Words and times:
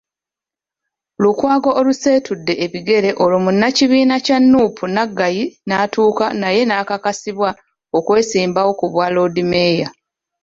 Lukwago 1.21 1.69
oluseetudde 1.79 2.53
ebigere 2.65 3.09
olwo 3.23 3.37
munnakibiina 3.45 4.15
kya 4.25 4.37
Nuupu, 4.41 4.83
Naggayi 4.95 5.43
n'atuuka 5.67 6.25
naye 6.41 6.61
n'akakasibwa 6.65 7.49
okwesimbawo 7.97 8.71
ku 8.79 8.85
bwaloodimmeeya. 8.93 9.87